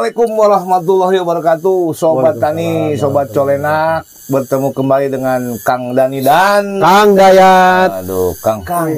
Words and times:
Assalamualaikum 0.00 0.32
warahmatullahi 0.32 1.16
wabarakatuh 1.20 1.92
Sobat 1.92 2.40
Tani, 2.40 2.96
Sobat 2.96 3.28
Colenak 3.36 4.08
Bertemu 4.32 4.72
kembali 4.72 5.12
dengan 5.12 5.60
Kang 5.60 5.92
Dani 5.92 6.24
dan 6.24 6.80
Kang 6.80 7.12
Dayat. 7.12 8.00
Aduh 8.00 8.32
Kang 8.40 8.64
Kang. 8.64 8.88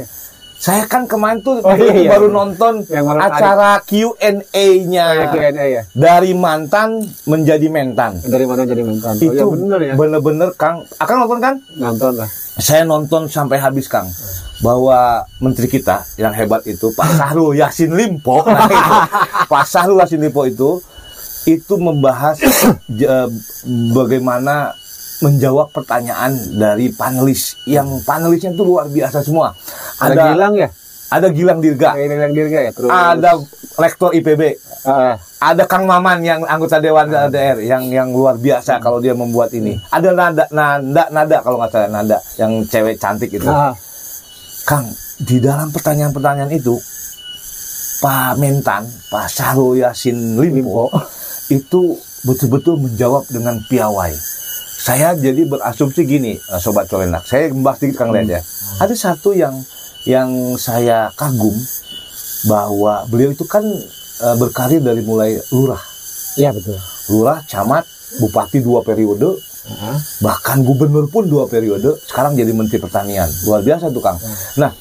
Saya 0.62 0.86
kan 0.86 1.10
kemarin 1.10 1.42
tuh 1.42 1.58
Oh, 1.58 1.74
iya, 1.74 2.06
iya. 2.06 2.06
baru 2.06 2.30
nonton 2.30 2.86
Yang 2.86 3.18
acara 3.18 3.82
Q&A-nya 3.82 5.06
Oh, 5.10 5.18
ya, 5.18 5.26
Q&A 5.34 5.66
ya. 5.74 5.82
Dari 5.90 6.38
mantan 6.38 7.02
menjadi 7.26 7.66
mentan 7.66 8.22
Dari 8.22 8.46
mana 8.46 8.62
jadi 8.62 8.86
mantan? 8.86 9.18
Itu 9.18 9.26
oh, 9.26 9.34
ya 9.34 9.44
bener 9.58 9.80
ya. 9.82 9.94
bener-bener 9.98 10.54
Kang 10.54 10.86
Akan 11.02 11.26
nonton 11.26 11.42
kan? 11.42 11.54
Nonton 11.82 12.14
lah. 12.14 12.30
Saya 12.62 12.86
nonton 12.86 13.26
sampai 13.26 13.58
habis 13.58 13.90
Kang 13.90 14.06
bahwa 14.62 15.26
menteri 15.42 15.66
kita 15.66 16.06
yang 16.14 16.30
hebat 16.30 16.62
itu 16.70 16.94
Pak 16.94 17.18
Sahrul 17.18 17.58
Yasin 17.58 17.98
Limpo 17.98 18.46
nah 18.46 18.70
itu, 18.70 18.94
Pak 19.50 19.66
Sahrul 19.66 19.98
Yasin 19.98 20.22
Limpo 20.22 20.46
itu 20.46 20.78
itu 21.44 21.74
membahas 21.78 22.38
bagaimana 23.98 24.74
menjawab 25.22 25.70
pertanyaan 25.70 26.34
dari 26.58 26.90
panelis 26.90 27.54
yang 27.64 27.86
panelisnya 28.02 28.54
itu 28.54 28.62
luar 28.66 28.90
biasa 28.90 29.22
semua 29.22 29.54
Ada, 30.02 30.12
ada 30.12 30.22
Gilang 30.34 30.54
ya? 30.58 30.68
ada 31.12 31.26
Gilang 31.30 31.58
Dirga 31.62 31.90
Kayak 31.94 32.08
Gilang 32.10 32.32
Dirga 32.34 32.58
ya. 32.58 32.70
Terus. 32.74 32.90
ada 32.90 33.30
rektor 33.78 34.10
IPB 34.12 34.42
Ah, 34.82 35.14
ada 35.38 35.62
Kang 35.70 35.86
Maman 35.86 36.26
yang 36.26 36.42
anggota 36.42 36.82
Dewan 36.82 37.06
DPR 37.06 37.62
yang 37.62 37.86
yang 37.86 38.10
luar 38.10 38.34
biasa 38.34 38.82
kalau 38.82 38.98
dia 38.98 39.14
membuat 39.14 39.54
ini 39.54 39.78
ada 39.94 40.10
Nada 40.10 40.42
Nada 40.50 41.06
Nada 41.06 41.38
kalau 41.38 41.62
nggak 41.62 41.70
salah 41.70 42.02
Nada 42.02 42.18
yang 42.34 42.66
cewek 42.66 42.98
cantik 42.98 43.30
itu 43.30 43.46
ah. 43.46 43.70
Kang, 44.62 44.86
di 45.18 45.42
dalam 45.42 45.74
pertanyaan-pertanyaan 45.74 46.54
itu, 46.54 46.78
Pak 47.98 48.38
Mentan, 48.38 48.86
Pak 49.10 49.26
Syahrul 49.26 49.82
Yasin 49.82 50.38
Limpo, 50.38 50.86
itu 51.48 51.96
betul-betul 52.22 52.78
menjawab 52.78 53.26
dengan 53.26 53.58
piawai. 53.66 54.12
Saya 54.82 55.14
jadi 55.14 55.46
berasumsi 55.46 56.02
gini, 56.02 56.38
eh, 56.38 56.60
Sobat 56.60 56.86
Colenak. 56.86 57.22
Saya 57.26 57.50
membahas 57.50 57.78
sedikit 57.78 58.02
Kang 58.02 58.10
Lihat 58.10 58.28
ya. 58.28 58.40
Ada 58.82 58.94
satu 58.94 59.34
yang 59.34 59.54
yang 60.02 60.58
saya 60.58 61.14
kagum 61.14 61.54
bahwa 62.44 63.06
beliau 63.06 63.30
itu 63.30 63.46
kan 63.46 63.62
eh, 64.22 64.36
berkarir 64.38 64.82
dari 64.82 65.02
mulai 65.02 65.38
lurah, 65.50 65.82
Iya 66.34 66.50
betul. 66.54 66.78
lurah, 67.10 67.42
camat, 67.46 67.86
bupati 68.18 68.62
dua 68.62 68.82
periode, 68.82 69.38
Ah. 69.62 69.94
bahkan 70.18 70.58
gubernur 70.66 71.06
pun 71.06 71.22
dua 71.30 71.46
periode 71.46 71.94
sekarang 72.10 72.34
jadi 72.34 72.50
menteri 72.50 72.82
pertanian 72.82 73.30
luar 73.46 73.62
biasa 73.62 73.94
tuh 73.94 74.02
kang 74.02 74.18
nah 74.58 74.74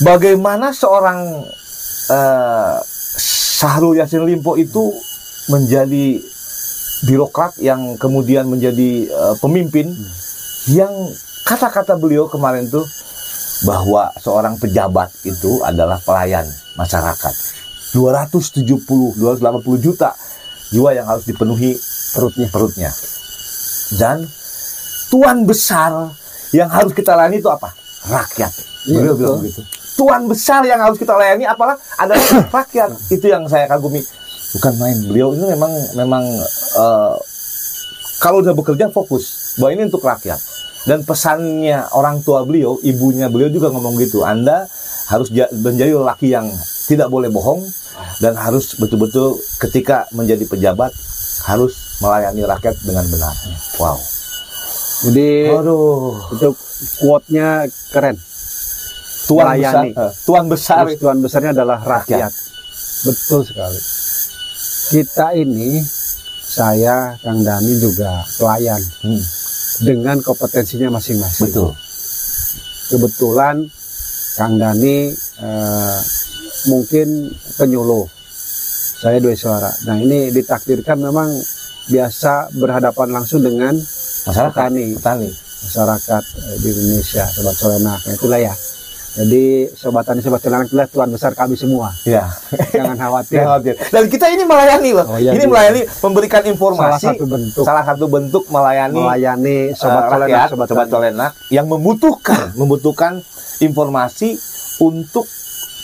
bagaimana 0.00 0.72
seorang 0.72 1.44
eh 2.08 2.76
Syahrul 3.60 4.00
Yassin 4.00 4.24
Limpo 4.24 4.56
itu 4.56 4.96
menjadi 5.52 6.16
birokrat 7.04 7.60
yang 7.60 8.00
kemudian 8.00 8.48
menjadi 8.48 9.04
eh, 9.04 9.34
pemimpin 9.38 9.92
yang 10.72 10.90
kata-kata 11.44 12.00
beliau 12.00 12.24
kemarin 12.26 12.70
tuh 12.72 12.86
bahwa 13.62 14.08
seorang 14.18 14.56
pejabat 14.56 15.12
itu 15.22 15.60
adalah 15.62 16.00
pelayan 16.00 16.46
masyarakat 16.74 17.34
270 17.92 18.64
280 19.20 19.84
juta 19.84 20.16
jiwa 20.72 20.90
yang 20.96 21.04
harus 21.04 21.28
dipenuhi 21.28 21.76
Perutnya. 22.12 22.48
perutnya. 22.52 22.90
Dan 23.96 24.28
tuan 25.08 25.48
besar 25.48 26.12
yang 26.52 26.68
harus 26.68 26.92
kita 26.92 27.16
layani 27.16 27.40
itu 27.40 27.48
apa? 27.48 27.72
Rakyat. 28.04 28.52
Iya, 28.84 28.96
Beliau 29.00 29.14
betul. 29.16 29.16
bilang 29.16 29.38
begitu. 29.40 29.60
Tuan 29.96 30.22
besar 30.28 30.60
yang 30.68 30.80
harus 30.80 31.00
kita 31.00 31.16
layani 31.16 31.48
apalah 31.48 31.76
adalah 31.96 32.20
rakyat. 32.60 32.92
Itu 33.08 33.32
yang 33.32 33.48
saya 33.48 33.64
kagumi. 33.64 34.04
Bukan 34.52 34.72
main. 34.76 34.96
Beliau 35.08 35.32
ini 35.32 35.46
memang 35.48 35.72
memang 35.96 36.24
eh, 36.76 37.14
kalau 38.20 38.38
udah 38.38 38.54
bekerja 38.54 38.88
fokus 38.88 39.56
bahwa 39.58 39.70
ini 39.74 39.82
untuk 39.88 40.04
rakyat. 40.04 40.38
Dan 40.82 41.06
pesannya 41.06 41.86
orang 41.94 42.26
tua 42.26 42.42
beliau, 42.42 42.74
ibunya 42.82 43.30
beliau 43.30 43.46
juga 43.46 43.70
ngomong 43.70 43.94
gitu. 44.02 44.26
Anda 44.26 44.66
harus 45.06 45.30
ja- 45.30 45.50
menjadi 45.54 45.94
lelaki 45.94 46.34
yang 46.34 46.50
tidak 46.90 47.06
boleh 47.06 47.30
bohong 47.30 47.62
dan 48.18 48.34
harus 48.34 48.74
betul-betul 48.74 49.38
ketika 49.62 50.10
menjadi 50.10 50.42
pejabat 50.42 50.90
harus 51.46 51.98
melayani 52.02 52.42
rakyat 52.42 52.74
dengan 52.82 53.06
benar. 53.06 53.34
Wow. 53.78 53.98
Jadi 55.06 55.30
Aduh. 55.50 56.18
itu 56.34 56.48
quote-nya 56.98 57.66
keren. 57.90 58.18
Tuan 59.22 59.54
Melayani. 59.54 59.90
besar, 59.94 60.02
eh, 60.02 60.12
tuan 60.26 60.44
besar. 60.50 60.82
Terus 60.82 60.98
tuan 60.98 61.18
besarnya 61.22 61.50
adalah 61.54 61.78
rakyat. 61.78 62.30
Betul 63.06 63.46
sekali. 63.46 63.78
Kita 64.92 65.32
ini, 65.32 65.80
saya, 66.44 67.16
Kang 67.18 67.40
Dani 67.40 67.80
juga 67.80 68.20
pelayan 68.30 68.76
Hmm, 69.00 69.22
dengan 69.80 70.20
kompetensinya 70.20 70.92
masing-masing. 70.92 71.48
betul. 71.48 71.72
kebetulan 72.84 73.56
Kang 74.34 74.60
Dani 74.60 75.08
eh, 75.40 75.98
mungkin 76.66 77.08
penyuluh 77.56 78.04
saya 79.00 79.16
dua 79.16 79.32
suara 79.32 79.72
nah 79.82 79.96
ini 79.96 80.28
ditakdirkan 80.28 81.00
memang 81.00 81.32
biasa 81.88 82.52
berhadapan 82.52 83.08
langsung 83.10 83.40
dengan 83.40 83.72
Masyarakat. 83.72 84.52
petani 84.52 84.86
Petani. 84.92 85.30
masyarakat 85.64 86.22
eh, 86.44 86.56
di 86.58 86.68
Indonesia 86.70 87.24
sobat 87.26 87.56
solenak 87.56 87.96
nah, 87.98 88.12
itulah 88.12 88.40
ya 88.42 88.54
jadi 89.12 89.68
sobat 89.76 90.08
tani 90.08 90.24
sobat 90.24 90.40
solenak 90.40 90.72
itulah 90.72 90.88
tuan 90.88 91.12
besar 91.12 91.36
kami 91.36 91.52
semua 91.52 91.92
Ya. 92.08 92.32
jangan 92.72 92.96
khawatir 92.96 93.44
Jangan 93.44 93.48
khawatir. 93.60 93.74
Dan 93.92 94.04
kita 94.08 94.26
ini 94.32 94.42
melayani 94.48 94.90
loh. 94.96 95.04
Oh, 95.04 95.18
iya, 95.20 95.36
ini 95.36 95.44
iya. 95.44 95.50
melayani 95.52 95.80
memberikan 96.00 96.40
salah 96.40 96.52
informasi. 96.56 97.06
satu 97.12 97.24
bentuk 97.28 97.64
salah 97.64 97.84
satu 97.84 98.04
bentuk 98.08 98.44
melayani 98.48 98.96
melayani 98.96 99.58
sobat 99.76 100.08
solenak 100.08 100.28
rakyat, 100.32 100.48
sobat, 100.48 100.66
sobat 100.72 100.86
tani. 100.88 100.92
colenak 100.96 101.32
yang 101.52 101.66
membutuhkan 101.68 102.56
membutuhkan 102.56 103.12
informasi 103.60 104.40
untuk 104.80 105.28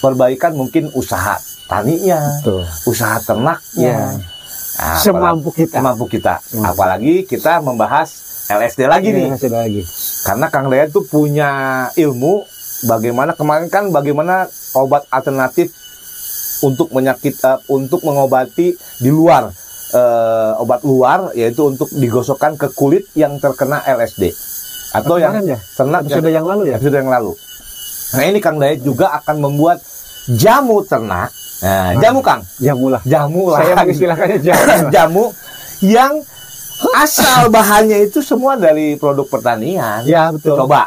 perbaikan 0.00 0.56
mungkin 0.56 0.88
usaha 0.97 1.37
taninya, 1.69 2.41
Betul. 2.41 2.65
usaha 2.88 3.21
ternaknya. 3.21 4.17
Ya. 4.17 4.17
Nah, 4.78 4.94
semampu 4.97 5.50
kita 5.53 5.83
semampu 5.83 6.06
kita. 6.09 6.41
Semampu. 6.41 6.71
Apalagi 6.72 7.27
kita 7.27 7.61
membahas 7.61 8.09
LSD 8.49 8.88
lagi 8.88 9.12
nih. 9.12 9.28
Iya, 9.28 9.37
sudah 9.37 9.61
lagi 9.67 9.83
Karena 10.25 10.47
Kang 10.49 10.72
Dayat 10.72 10.88
tuh 10.94 11.05
punya 11.05 11.50
ilmu 11.93 12.47
bagaimana 12.87 13.34
kemarin 13.34 13.66
kan 13.66 13.91
bagaimana 13.91 14.47
obat 14.78 15.09
alternatif 15.11 15.75
untuk 16.62 16.91
menyakit 16.94 17.34
eh, 17.43 17.59
untuk 17.71 18.03
mengobati 18.06 18.75
di 18.77 19.11
luar 19.11 19.50
eh, 19.94 20.53
obat 20.62 20.83
luar 20.87 21.34
yaitu 21.34 21.67
untuk 21.67 21.91
digosokkan 21.91 22.55
ke 22.55 22.71
kulit 22.75 23.06
yang 23.19 23.38
terkena 23.43 23.83
LSD 23.83 24.31
atau 24.94 25.21
yang 25.21 25.43
ya? 25.44 25.59
ternak 25.77 26.06
episode 26.06 26.31
yang 26.33 26.47
lalu 26.47 26.72
ya 26.72 26.77
episode 26.81 26.97
yang 26.97 27.11
lalu. 27.11 27.33
Nah 28.09 28.25
ini 28.25 28.38
Kang 28.41 28.56
Dayat 28.56 28.81
juga 28.81 29.12
akan 29.21 29.37
membuat 29.37 29.84
jamu 30.33 30.81
ternak. 30.87 31.28
Nah, 31.59 31.99
jamu 31.99 32.22
Kang, 32.22 32.41
jamulah 32.62 33.03
jamu 33.03 33.50
lah. 33.50 33.61
saya 33.61 33.75
mengistilahkannya 33.83 34.38
jamu 34.47 34.72
jamu 34.94 35.25
yang 35.82 36.12
asal 36.94 37.50
bahannya 37.50 38.06
itu 38.06 38.23
semua 38.23 38.55
dari 38.55 38.94
produk 38.94 39.26
pertanian. 39.26 40.06
ya 40.06 40.31
betul 40.31 40.55
Coba. 40.55 40.87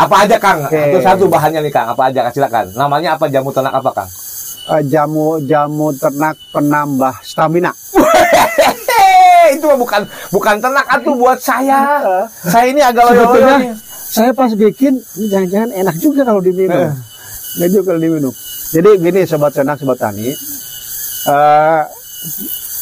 Apa 0.00 0.14
aja 0.24 0.36
Kang? 0.40 0.64
Oke. 0.64 0.80
Itu 0.92 0.98
satu 1.04 1.24
bahannya 1.28 1.60
nih 1.60 1.72
Kang. 1.72 1.92
Apa 1.92 2.08
aja 2.08 2.32
silakan. 2.32 2.72
Namanya 2.72 3.20
apa 3.20 3.28
jamu 3.28 3.52
ternak 3.52 3.74
apa 3.76 3.90
Kang? 3.92 4.10
Eh, 4.70 4.82
jamu 4.88 5.36
jamu 5.44 5.92
ternak 5.96 6.36
penambah 6.52 7.14
stamina. 7.20 7.72
Itu 9.50 9.66
bukan 9.76 10.06
bukan 10.30 10.56
ternak 10.62 10.86
atuh 10.86 11.14
buat 11.18 11.38
saya. 11.42 12.00
Saya 12.46 12.70
ini 12.70 12.80
agak 12.80 13.02
loyo-loyo 13.10 13.74
saya 14.10 14.34
pas 14.34 14.50
bikin 14.50 14.98
ini 15.22 15.26
jangan-jangan 15.30 15.70
enak 15.70 15.96
juga 16.02 16.26
kalau 16.26 16.42
diminum. 16.42 16.90
Eh. 16.90 16.94
Enak 17.62 17.68
juga 17.70 17.84
kalau 17.94 18.00
diminum. 18.02 18.34
Jadi 18.74 18.90
gini 18.98 19.20
sobat 19.22 19.54
ternak 19.54 19.78
sobat 19.78 20.02
tani, 20.02 20.34
eh, 21.30 21.82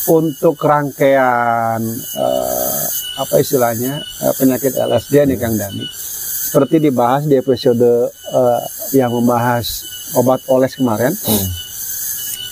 untuk 0.08 0.56
rangkaian 0.56 1.80
eh, 2.16 2.82
apa 3.20 3.34
istilahnya 3.44 4.00
eh, 4.00 4.32
penyakit 4.40 4.72
LSD 4.72 5.28
nih 5.28 5.36
Kang 5.36 5.52
Dani, 5.60 5.84
seperti 6.48 6.80
dibahas 6.80 7.28
di 7.28 7.36
episode 7.36 7.84
eh, 8.08 8.60
yang 8.94 9.12
membahas 9.12 9.84
obat 10.16 10.40
oles 10.48 10.72
kemarin, 10.72 11.12
Hmm. 11.12 11.48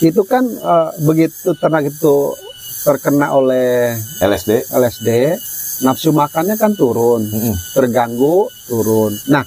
itu 0.03 0.21
kan 0.23 0.45
eh, 0.45 0.91
begitu 1.01 1.57
ternak 1.57 1.89
itu 1.89 2.37
terkena 2.85 3.33
oleh 3.33 3.97
LSD. 4.21 4.69
LSD, 4.71 5.09
nafsu 5.83 6.13
makannya 6.13 6.55
kan 6.55 6.71
turun, 6.73 7.25
Mm-mm. 7.25 7.57
terganggu, 7.73 8.47
turun. 8.65 9.11
Nah, 9.27 9.43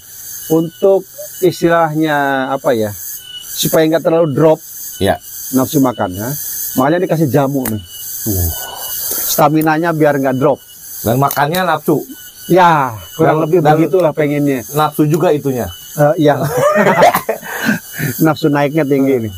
untuk 0.49 1.05
istilahnya 1.39 2.49
apa 2.49 2.73
ya, 2.73 2.91
supaya 3.47 3.87
nggak 3.87 4.03
terlalu 4.03 4.33
drop 4.33 4.59
Ya. 4.99 5.15
nafsu 5.53 5.79
makannya, 5.79 6.27
makanya 6.75 6.99
dikasih 7.05 7.29
jamu 7.29 7.63
nih. 7.63 7.79
Uh. 8.27 8.49
Staminanya 9.29 9.95
biar 9.95 10.19
nggak 10.19 10.35
drop. 10.35 10.59
Dan 10.99 11.15
makannya 11.15 11.63
nafsu. 11.63 12.03
Ya, 12.49 12.97
kurang 13.13 13.39
Dan- 13.39 13.43
lebih 13.45 13.57
dan- 13.61 13.77
begitulah 13.77 14.11
pengennya. 14.11 14.65
Nafsu 14.73 15.05
juga 15.05 15.29
itunya. 15.29 15.69
Eh, 15.95 16.25
ya, 16.25 16.37
nafsu 18.25 18.47
naiknya 18.47 18.83
tinggi 18.83 19.27
nih. 19.27 19.33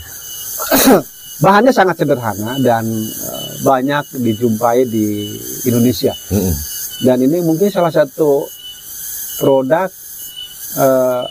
bahannya 1.44 1.74
sangat 1.74 1.98
sederhana 1.98 2.56
dan 2.60 2.86
eh, 2.88 3.48
banyak 3.62 4.04
dijumpai 4.16 4.86
di 4.86 5.28
Indonesia. 5.66 6.14
Dan 7.02 7.18
ini 7.20 7.42
mungkin 7.42 7.68
salah 7.68 7.90
satu 7.90 8.46
produk 9.38 9.90
eh, 10.78 11.24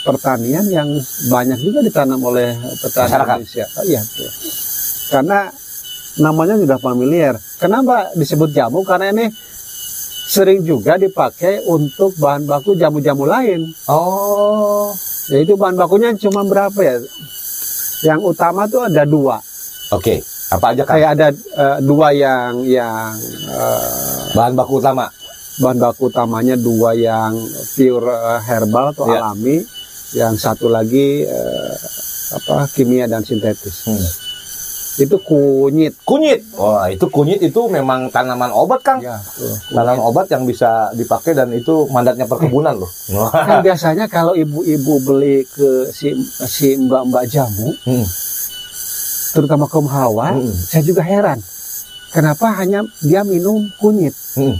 pertanian 0.00 0.66
yang 0.66 0.88
banyak 1.28 1.60
juga 1.60 1.80
ditanam 1.80 2.20
oleh 2.20 2.56
petani 2.76 3.06
Masyarakat. 3.06 3.36
Indonesia. 3.36 3.64
Oh, 3.70 3.84
iya, 3.84 4.00
betul. 4.02 4.30
Karena 5.10 5.40
namanya 6.18 6.54
sudah 6.56 6.78
familiar. 6.78 7.34
Kenapa 7.56 8.10
disebut 8.12 8.50
jamu? 8.50 8.82
Karena 8.82 9.12
ini 9.12 9.30
sering 10.30 10.62
juga 10.62 10.94
dipakai 10.94 11.66
untuk 11.66 12.14
bahan 12.14 12.46
baku 12.46 12.72
jamu-jamu 12.72 13.26
lain. 13.26 13.66
Oh. 13.84 14.94
Yaitu 15.26 15.54
bahan 15.54 15.74
bakunya 15.74 16.14
cuma 16.16 16.42
berapa 16.42 16.78
ya? 16.78 17.02
Yang 18.04 18.20
utama 18.24 18.64
tuh 18.64 18.82
ada 18.82 19.02
dua. 19.02 19.42
Oke. 19.90 20.22
Apa 20.48 20.70
aja 20.70 20.82
kan? 20.82 20.92
Kayak 20.92 21.10
ada 21.12 21.28
eh, 21.32 21.78
dua 21.80 22.08
yang 22.10 22.62
yang 22.62 23.10
eh, 23.48 23.90
Bahan 24.30 24.54
baku 24.54 24.78
utama. 24.78 25.10
bahan 25.60 25.76
baku 25.76 26.08
utamanya 26.08 26.56
dua 26.56 26.94
yang 26.94 27.36
pure 27.74 28.08
eh, 28.08 28.40
herbal 28.40 28.90
atau 28.90 29.04
Iya. 29.06 29.18
alami, 29.20 29.56
yang 30.12 30.34
satu 30.34 30.66
lagi 30.66 31.20
eh, 31.22 31.74
apa 32.32 32.64
kimia 32.70 33.04
dan 33.04 33.20
sintetis. 33.20 33.84
Hmm. 33.84 34.00
Itu 34.98 35.16
kunyit. 35.22 35.94
Kunyit. 36.02 36.42
Wah, 36.58 36.90
itu 36.90 37.06
kunyit 37.06 37.38
itu 37.38 37.60
memang 37.68 38.10
tanaman 38.10 38.50
obat, 38.50 38.82
Kang. 38.82 38.98
Ya. 38.98 39.22
Tanaman 39.70 40.02
obat 40.02 40.26
yang 40.26 40.42
bisa 40.42 40.90
dipakai 40.92 41.32
dan 41.32 41.52
itu 41.52 41.86
mandatnya 41.88 42.26
perkebunan 42.26 42.74
loh. 42.74 42.90
Kan 43.30 43.62
biasanya 43.66 44.10
kalau 44.10 44.34
ibu-ibu 44.34 44.94
beli 45.00 45.46
ke 45.46 45.86
si 45.88 46.10
si 46.42 46.74
mbak-mbak 46.76 47.28
jamu, 47.28 47.70
Hmm. 47.86 48.04
terutama 49.30 49.64
kaum 49.64 49.86
hawa, 49.86 50.34
Hmm. 50.34 50.50
saya 50.50 50.82
juga 50.82 51.06
heran. 51.06 51.38
Kenapa 52.10 52.50
hanya 52.58 52.82
dia 52.98 53.22
minum 53.22 53.70
kunyit? 53.78 54.12
Hmm. 54.34 54.58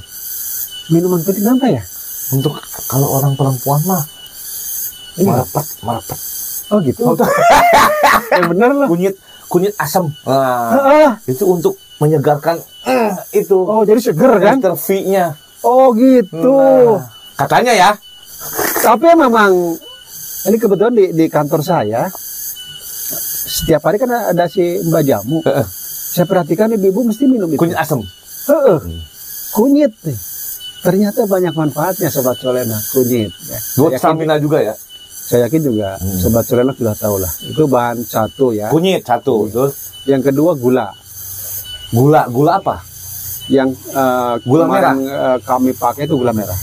Minuman 0.88 1.19
kunyit 1.21 1.43
kenapa 1.43 1.67
ya? 1.67 1.83
Untuk 2.31 2.55
kalau 2.87 3.19
orang 3.19 3.35
perempuan 3.35 3.83
mah 3.85 4.05
Ini 5.19 5.26
marepet, 5.26 5.67
marepet. 5.83 6.19
Oh 6.71 6.79
gitu. 6.79 7.03
ya 8.31 8.43
bener 8.47 8.71
loh. 8.73 8.87
Kunyit, 8.87 9.19
kunyit 9.50 9.75
asam. 9.76 10.14
Nah, 10.23 10.70
Ah, 10.79 11.12
itu 11.26 11.43
untuk 11.43 11.75
menyegarkan 11.99 12.56
eh, 12.87 13.12
itu 13.37 13.58
Oh 13.61 13.82
jadi 13.82 13.99
seger 14.00 14.38
kan? 14.38 14.62
V-nya. 14.62 15.35
Oh 15.61 15.91
gitu. 15.93 16.55
Nah, 16.97 17.05
katanya 17.37 17.73
ya. 17.75 17.91
Tapi 18.81 19.12
memang 19.12 19.76
ini 20.49 20.56
kebetulan 20.56 20.94
di, 20.97 21.05
di 21.12 21.26
kantor 21.29 21.61
saya 21.61 22.08
setiap 23.50 23.82
hari 23.85 23.99
kan 23.99 24.08
ada 24.08 24.47
si 24.47 24.81
mbak 24.87 25.02
jamu. 25.05 25.43
Heeh. 25.44 25.67
Saya 26.11 26.26
perhatikan 26.26 26.73
ibu-ibu 26.73 27.05
mesti 27.05 27.26
minum 27.26 27.50
itu. 27.50 27.58
Kunyit 27.61 27.76
asam. 27.76 28.00
Heeh. 28.49 28.79
Kunyit. 29.52 29.93
nih. 30.06 30.19
Ternyata 30.81 31.29
banyak 31.29 31.52
manfaatnya 31.52 32.08
sobat 32.08 32.41
solena 32.41 32.79
kunyit. 32.97 33.29
Ya. 33.29 33.58
Buat 33.76 34.00
stamina 34.00 34.41
juga 34.41 34.64
ya. 34.64 34.75
Saya 35.31 35.47
yakin 35.47 35.62
juga 35.65 35.94
Hmm. 35.94 36.19
sobat 36.19 36.43
solena 36.43 36.75
sudah 36.75 36.91
tahu 36.93 37.17
lah. 37.17 37.31
Itu 37.41 37.62
bahan 37.65 38.03
satu 38.03 38.50
ya. 38.50 38.67
Kunyit 38.69 39.06
satu, 39.06 39.47
terus 39.47 39.75
Yang 40.03 40.23
kedua 40.27 40.56
gula. 40.56 40.91
gula, 41.91 42.27
gula 42.27 42.56
apa? 42.56 42.77
Yang 43.47 43.79
eh, 43.91 44.35
Gula 44.41 44.65
kemarin, 44.65 44.97
eh, 45.05 45.38
kami 45.41 45.71
pakai 45.73 46.03
itu 46.05 46.17
gula 46.17 46.32
merah. 46.32 46.56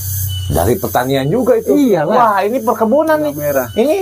Dari 0.50 0.74
pertanian 0.76 1.28
juga 1.28 1.54
itu. 1.54 1.72
Iyalah. 1.72 2.12
Wah, 2.14 2.38
ini 2.42 2.58
perkebunan 2.58 3.14
Gula 3.14 3.24
nih. 3.24 3.34
merah. 3.36 3.68
Ini 3.74 3.98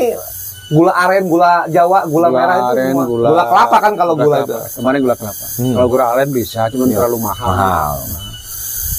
gula 0.67 0.93
aren, 0.95 1.25
gula 1.25 1.65
Jawa, 1.67 2.05
gula, 2.05 2.27
merah 2.31 2.55
itu 2.55 2.65
aren, 2.71 2.85
semua. 2.89 3.05
gula, 3.05 3.27
Gula, 3.27 3.43
kelapa 3.45 3.77
kan 3.79 3.93
kalau 3.93 4.13
gula, 4.15 4.37
itu. 4.39 4.47
kelapa. 4.47 4.69
Kemarin 4.71 4.99
gula 5.03 5.15
kelapa. 5.15 5.45
Hmm. 5.57 5.73
Kalau 5.73 5.87
gula 5.87 6.05
aren 6.07 6.29
bisa, 6.31 6.61
cuma 6.69 6.83
Iya. 6.83 6.93
terlalu 6.95 7.17
mahal. 7.19 7.47
Mahal. 7.47 7.95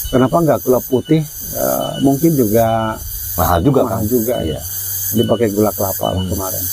Kenapa 0.07 0.37
nggak 0.39 0.59
gula 0.61 0.81
putih? 0.85 1.23
Eh, 1.49 1.91
mungkin 2.01 2.31
juga 2.35 2.95
Mahal 3.35 3.59
juga 3.61 3.81
mahal 3.83 3.99
kan. 3.99 4.07
juga 4.07 4.35
Iya. 4.41 4.61
Ya. 5.09 5.15
Dia 5.15 5.25
pakai 5.25 5.49
gula 5.51 5.71
kelapa 5.71 6.13
Hmm. 6.13 6.27
kemarin. 6.27 6.65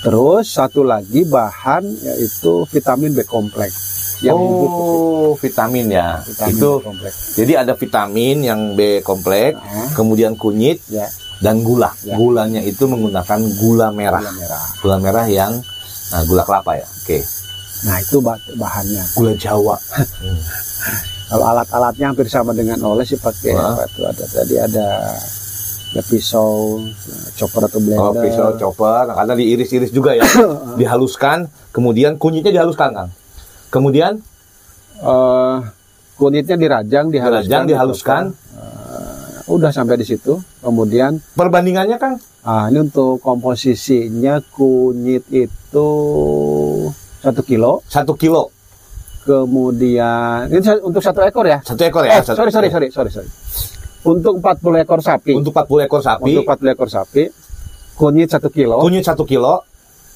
Terus 0.00 0.44
satu 0.48 0.80
lagi 0.80 1.22
bahan 1.22 1.84
yaitu 1.84 2.64
vitamin 2.66 3.12
B 3.12 3.20
kompleks 3.22 3.76
yang 4.20 4.36
oh, 4.36 5.36
vitamin 5.36 5.90
ya. 5.90 6.20
Vitamin 6.22 6.52
itu 6.54 6.70
B 6.72 6.84
kompleks. 6.84 7.16
jadi 7.36 7.52
ada 7.58 7.72
vitamin 7.72 8.36
yang 8.40 8.60
B 8.72 9.00
kompleks, 9.00 9.56
Nah, 9.56 9.92
kemudian 9.92 10.32
kunyit 10.34 10.80
ya, 10.88 11.04
dan 11.38 11.60
gula. 11.60 11.92
Ya. 12.00 12.16
Gulanya 12.16 12.60
itu 12.60 12.84
menggunakan 12.84 13.40
gula 13.58 13.88
merah. 13.90 14.20
gula 14.20 14.32
merah. 14.34 14.64
Gula 14.80 14.96
merah 14.98 15.26
yang 15.26 15.52
nah, 16.10 16.20
gula 16.24 16.44
kelapa 16.44 16.76
ya. 16.76 16.86
Oke. 17.00 17.20
Nah 17.80 17.96
itu 17.96 18.20
bah- 18.20 18.40
bahannya. 18.54 19.04
Gula 19.14 19.32
Jawa. 19.36 19.76
Kalau 21.30 21.46
alat-alatnya 21.46 22.10
hampir 22.10 22.26
sama 22.26 22.50
dengan 22.50 22.80
oleh 22.82 23.04
sih 23.04 23.14
pakai 23.14 23.54
Wah. 23.54 23.72
apa 23.72 23.84
tuh 23.90 24.02
ada 24.02 24.24
tadi 24.26 24.54
ada 24.58 24.86
ada 25.90 26.02
pisau, 26.02 26.78
chopper 27.34 27.66
atau 27.66 27.78
blender. 27.78 27.98
Oh, 28.00 28.14
pisau 28.14 28.54
chopper, 28.54 29.10
karena 29.10 29.34
diiris-iris 29.34 29.90
juga 29.90 30.14
ya. 30.14 30.22
dihaluskan, 30.80 31.50
kemudian 31.70 32.14
kunyitnya 32.14 32.54
dihaluskan, 32.54 32.94
Kang. 32.94 33.10
Kemudian 33.68 34.22
Eh, 35.00 35.56
kunyitnya 36.14 36.60
dirajang, 36.60 37.08
dihaluskan, 37.08 37.48
dirajang, 37.48 37.64
dihaluskan. 37.64 38.22
Eh, 38.52 39.48
udah 39.48 39.72
sampai 39.72 39.96
di 39.96 40.04
situ. 40.04 40.36
Kemudian, 40.60 41.16
Perbandingannya, 41.32 41.96
Kang? 41.96 42.20
ah 42.40 42.68
ini 42.68 42.84
untuk 42.84 43.20
komposisinya 43.20 44.44
kunyit 44.52 45.24
itu 45.28 45.88
satu 47.20 47.40
kilo. 47.40 47.80
Satu 47.88 48.12
kilo. 48.12 48.52
Kemudian 49.24 50.48
ini 50.48 50.60
untuk 50.84 51.00
satu 51.00 51.24
ekor 51.24 51.44
ya? 51.44 51.64
Satu 51.64 51.80
ekor 51.80 52.04
ya? 52.04 52.20
Eh, 52.20 52.24
Satu- 52.24 52.44
sorry, 52.44 52.52
sorry, 52.52 52.68
sorry, 52.68 52.88
sorry, 52.92 53.10
sorry. 53.12 53.28
Untuk 54.00 54.40
40 54.40 54.80
ekor 54.80 55.00
sapi. 55.04 55.32
Untuk 55.36 55.52
40 55.52 55.84
ekor 55.84 56.00
sapi, 56.00 56.32
Untuk 56.32 56.44
40 56.48 56.72
ekor 56.72 56.88
sapi, 56.88 57.22
kunyit 57.94 58.32
satu 58.32 58.48
kilo, 58.48 58.80
kunyit 58.80 59.04
satu 59.04 59.28
kilo, 59.28 59.60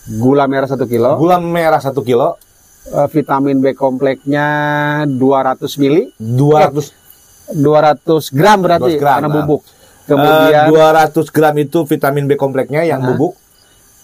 gula 0.08 0.48
merah 0.48 0.64
satu 0.64 0.88
kilo, 0.88 1.20
gula 1.20 1.36
merah 1.36 1.80
satu 1.80 2.00
kilo, 2.00 2.40
eh, 2.88 3.08
vitamin 3.12 3.60
B 3.60 3.76
kompleknya 3.76 4.46
200 5.04 5.76
mili, 5.76 6.08
200 6.16 7.04
200 7.52 8.32
gram 8.32 8.56
berarti 8.56 8.96
200 8.96 9.00
gram, 9.00 9.14
karena 9.20 9.28
nah. 9.28 9.36
bubuk. 9.36 9.60
kemudian 10.04 10.64
Kemudian 10.64 11.12
200 11.12 11.28
gram 11.28 11.54
itu 11.56 11.78
vitamin 11.84 12.24
B 12.24 12.36
kompleknya 12.36 12.84
yang 12.84 13.04
Nah. 13.04 13.12
bubuk. 13.12 13.36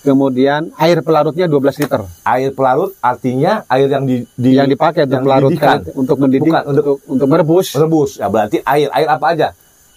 kemudian 0.00 0.72
air 0.80 1.04
pelarutnya 1.04 1.44
12 1.44 1.76
liter. 1.76 2.00
Air 2.24 2.56
pelarut 2.56 2.96
artinya 3.00 3.68
air 3.68 3.84
yang 3.84 4.08
di, 4.08 4.24
di- 4.32 4.56
yang 4.56 4.64
dipakai 4.64 5.04
untuk 5.04 5.28
pelarutkan 5.28 5.84
dididihkan. 5.84 6.00
untuk 6.00 6.16
mendidih 6.16 6.48
Bukan, 6.48 6.62
untuk 6.64 6.84
untuk 7.04 7.26
merebus 7.28 7.66
rebus. 7.76 8.10
Ya 8.16 8.32
berarti 8.32 8.64
air 8.64 8.88
air 8.96 9.08
apa 9.12 9.26
aja? 9.28 9.48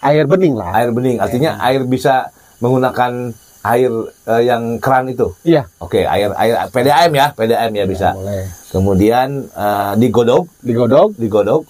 Air 0.04 0.28
bening 0.28 0.54
lah. 0.54 0.70
Air 0.76 0.92
bening. 0.92 1.16
Artinya 1.18 1.56
air 1.58 1.82
bisa 1.82 2.28
menggunakan 2.60 3.32
air 3.64 3.90
eh, 4.28 4.42
yang 4.44 4.76
keran 4.76 5.08
itu. 5.08 5.32
Iya. 5.42 5.64
Oke, 5.80 6.04
air 6.04 6.28
air 6.36 6.68
PDAM 6.68 7.10
ya, 7.10 7.26
PDAM 7.32 7.72
ya 7.72 7.84
bisa. 7.88 8.12
Boleh. 8.12 8.44
Kemudian 8.68 9.28
eh, 9.48 9.92
digodok, 9.96 10.44
Digodok 10.60 11.16
digodok. 11.16 11.62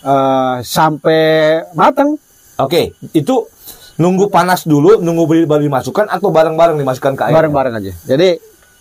eh, 0.00 0.56
sampai 0.64 1.22
matang. 1.76 2.16
Oke, 2.58 2.96
itu 3.12 3.46
nunggu 3.98 4.30
panas 4.30 4.64
dulu, 4.64 4.98
nunggu 4.98 5.46
baru 5.46 5.62
dimasukkan 5.62 6.08
atau 6.08 6.30
bareng-bareng 6.30 6.74
dimasukkan 6.74 7.12
ke 7.14 7.22
air? 7.28 7.34
bareng-bareng 7.34 7.74
aja. 7.76 7.92
Jadi 8.06 8.38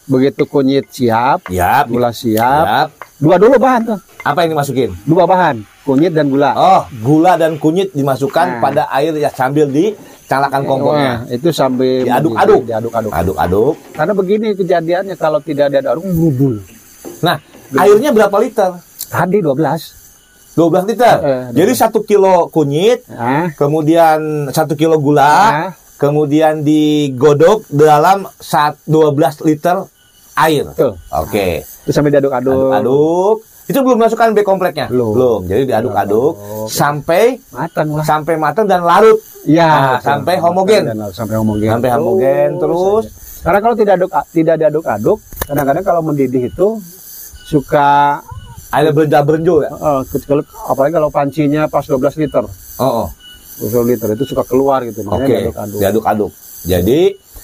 begitu 0.07 0.47
kunyit 0.47 0.87
siap, 0.87 1.51
Siap, 1.51 1.85
gula 1.91 2.15
siap, 2.15 2.63
siap. 2.63 2.89
Dua 3.17 3.35
dulu 3.35 3.57
bahan 3.57 3.81
tuh. 3.85 3.99
Apa 4.21 4.43
yang 4.43 4.53
dimasukin? 4.53 4.89
Dua 5.03 5.23
bahan, 5.23 5.55
kunyit 5.81 6.11
dan 6.11 6.27
gula. 6.27 6.51
Oh, 6.51 6.83
gula 6.99 7.33
dan 7.33 7.55
kunyit 7.55 7.89
dimasukkan 7.91 8.47
Nah. 8.49 8.61
pada 8.61 8.83
air 8.91 9.13
ya 9.13 9.29
sambil 9.29 9.65
dicalakan 9.67 10.61
kompornya. 10.63 11.13
Wah, 11.23 11.31
itu 11.31 11.49
sampai 11.49 12.03
Diaduk-aduk. 12.03 12.61
diaduk-aduk. 12.63 13.11
Aduk-aduk. 13.11 13.73
Karena 13.91 14.13
begini 14.13 14.47
kejadiannya 14.53 15.15
kalau 15.15 15.39
tidak 15.39 15.71
diaduk-aduk 15.71 16.05
ngubul. 16.05 16.53
Nah, 17.19 17.39
airnya 17.73 18.11
berapa 18.11 18.35
liter? 18.37 18.71
Tadi 19.07 19.37
12. 19.39 19.95
12 20.53 20.83
liter. 20.85 21.15
Eh, 21.19 21.43
Jadi 21.53 21.71
satu 21.71 22.01
kilo 22.01 22.49
kunyit, 22.49 23.05
Nah, 23.07 23.53
kemudian 23.53 24.49
satu 24.49 24.73
kilo 24.73 24.97
gula, 24.97 25.23
nah, 25.23 25.69
kemudian 25.95 26.61
digodok 26.61 27.63
dalam 27.69 28.25
saat 28.35 28.75
12 28.83 29.13
liter 29.41 29.85
air. 30.39 30.65
Oke. 31.17 31.65
Itu 31.83 31.91
sampai 31.91 32.11
diaduk-aduk. 32.11 32.71
Aduk. 32.71 33.35
Itu 33.67 33.83
belum 33.83 33.99
masukkan 33.99 34.31
B 34.31 34.41
kompleknya? 34.41 34.87
Belum. 34.87 35.43
Jadi 35.43 35.67
diaduk-aduk 35.67 36.31
Diaduk. 36.33 36.69
sampai 36.71 37.35
Matang 37.51 37.87
lah. 37.91 38.05
sampai 38.05 38.33
matang 38.35 38.63
dan 38.63 38.79
larut. 38.81 39.19
Ya, 39.43 39.67
Nah, 39.67 39.99
sampai 39.99 40.39
homogen. 40.39 40.83
Dan 40.85 40.97
sampai 41.11 41.35
homogen. 41.35 41.67
Sampai 41.69 41.89
homogen 41.91 42.49
terus. 42.57 43.03
aja. 43.05 43.43
Karena 43.43 43.59
kalau 43.59 43.75
tidak 43.75 43.93
aduk 43.95 44.09
tidak 44.29 44.55
diaduk-aduk, 44.57 45.17
kadang-kadang 45.43 45.83
kalau 45.83 46.01
mendidih 46.01 46.47
itu 46.47 46.67
suka 47.43 48.19
Ada 48.67 48.91
berenja-berenjo 48.91 49.63
ya? 49.63 49.71
eh, 49.71 49.99
kalau 50.21 50.43
apalagi 50.67 50.93
kalau 50.93 51.07
pancinya 51.07 51.67
pas 51.67 51.79
12 51.81 52.19
liter. 52.19 52.43
Oh, 52.77 53.07
oh. 53.07 53.07
12 53.63 53.87
liter 53.87 54.07
itu 54.11 54.27
suka 54.27 54.43
keluar 54.43 54.83
gitu. 54.83 55.01
Oke. 55.01 55.07
Makanya 55.09 55.27
diaduk-aduk. 55.41 55.79
Diaduk-aduk. 55.79 56.31
Jadi 56.63 56.99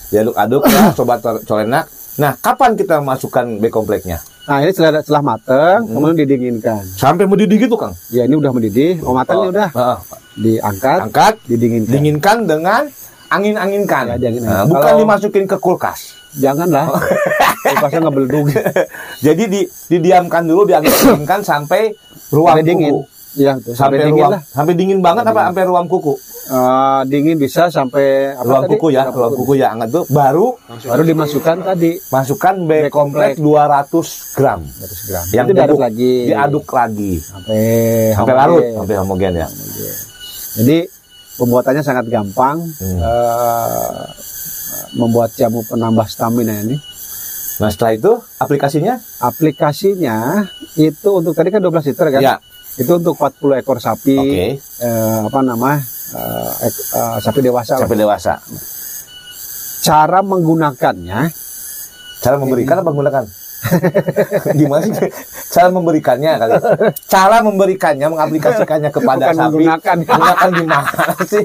diaduk-aduk 0.08 0.62
ya 0.68 0.82
sobat 0.98 1.20
colenak 1.44 1.88
Nah, 2.14 2.38
kapan 2.38 2.74
kita 2.74 3.00
masukkan 3.00 3.58
B 3.58 3.68
kompleksnya? 3.68 4.22
Nah 4.44 4.60
ini 4.60 4.70
setelah, 4.70 5.00
setelah 5.00 5.24
mateng, 5.26 5.80
Hmm. 5.82 5.94
kemudian 5.94 6.18
didinginkan. 6.20 6.84
Sampai 6.94 7.24
mendidih 7.24 7.58
gitu, 7.60 7.74
Kang. 7.74 7.96
Ya 8.12 8.24
ini 8.24 8.36
udah 8.36 8.52
mendidih, 8.52 9.00
mau 9.00 9.16
matang 9.16 9.36
Oh, 9.36 9.42
ini 9.42 9.50
udah 9.50 9.70
heeh. 9.72 9.98
diangkat, 10.36 11.00
Angkat, 11.02 11.34
didinginkan. 11.48 11.90
dinginkan 11.90 12.38
dengan 12.44 12.82
angin-anginkan. 13.30 14.04
Ya, 14.10 14.18
dingin- 14.20 14.44
Nah, 14.44 14.62
bukan 14.64 14.84
Kalau- 14.84 15.00
dimasukin 15.00 15.46
ke 15.46 15.58
kulkas. 15.58 16.00
Janganlah, 16.34 16.90
kulkasnya 17.64 18.00
ngebeldung. 18.04 18.46
Jadi 19.26 19.44
di, 19.48 19.62
didiamkan 19.88 20.44
dulu, 20.44 20.66
diangin-anginkan 20.66 21.42
sampai 21.42 21.94
Sampai 22.28 22.62
dingin. 22.62 22.94
Kuku. 23.34 23.42
Ya, 23.42 23.52
tuh, 23.58 23.74
Sampai, 23.74 23.98
sampai, 23.98 23.98
dingin 24.06 24.22
ruam, 24.22 24.32
lah. 24.32 24.42
sampai 24.46 24.74
dingin 24.78 25.00
banget 25.02 25.24
Sampai 25.26 25.34
apa 25.34 25.42
dingin. 25.42 25.50
sampai 25.50 25.64
ruam 25.66 25.86
kuku? 25.90 26.14
Eh, 26.44 27.02
dingin 27.08 27.38
bisa 27.40 27.64
sampai 27.68 28.06
apa 28.36 28.46
ruam 28.46 28.62
tadi? 28.64 28.72
kuku 28.78 28.88
ya, 28.94 29.04
ruam 29.10 29.32
kuku 29.34 29.54
ya 29.58 29.68
anget 29.74 29.90
tuh 29.90 30.04
baru 30.12 30.48
Baru 30.84 31.02
dimasukkan 31.02 31.58
tadi 31.64 31.92
masukkan 32.12 32.54
B 32.68 32.72
kompleks 32.92 33.40
kompleks. 33.40 34.36
200 34.36 34.38
gram. 34.38 34.60
100 34.62 35.10
gram. 35.10 35.26
Yang 35.32 35.46
itu 35.48 35.54
diaduk 35.56 35.80
lagi. 35.80 36.14
Diaduk 36.30 36.66
lagi 36.70 37.12
sampai 37.18 37.62
sampai 38.14 38.34
homogen. 38.36 38.38
larut, 38.38 38.64
sampai 38.78 38.96
homogen 39.00 39.34
ya. 39.40 39.48
Jadi 40.60 40.78
pembuatannya 41.40 41.82
sangat 41.82 42.06
gampang. 42.12 42.58
Hmm. 42.78 43.00
Eh, 43.02 44.04
membuat 44.94 45.34
jamu 45.34 45.66
penambah 45.66 46.06
stamina 46.06 46.54
ini. 46.62 46.78
Nah, 47.62 47.70
setelah 47.70 47.94
itu 47.94 48.12
aplikasinya? 48.38 48.98
Aplikasinya 49.22 50.46
itu 50.78 51.10
untuk 51.10 51.34
tadi 51.38 51.50
kan 51.54 51.62
12 51.62 51.90
liter 51.94 52.08
kan? 52.10 52.22
Ya. 52.22 52.36
Itu 52.76 52.98
untuk 52.98 53.14
40 53.16 53.54
ekor 53.56 53.78
sapi. 53.78 54.18
Oke. 54.18 54.46
eh, 54.58 55.20
apa 55.22 55.40
nama? 55.42 55.78
eh, 56.14 56.52
ek- 56.64 56.86
eh, 56.92 57.18
sapi 57.20 57.40
dewasa. 57.40 57.76
lah. 57.76 57.82
Sampai 57.84 57.98
dewasa. 57.98 58.34
Cara 59.82 60.20
menggunakannya 60.22 61.20
Cara 62.20 62.40
memberikan 62.40 62.80
apa 62.80 62.88
menggunakan? 62.88 63.24
Gimana 64.60 64.84
sih? 64.86 65.12
Cara 65.50 65.68
memberikannya 65.70 66.32
kali. 66.36 66.52
Cara 67.06 67.44
memberikannya, 67.44 68.08
mengaplikasikannya 68.08 68.90
kepada 68.90 69.26
Bukan 69.26 69.36
sapi. 69.36 69.44
menggunakan. 69.44 69.96
Menggunakan 70.04 70.50
gimana 70.56 70.90
sih? 71.28 71.44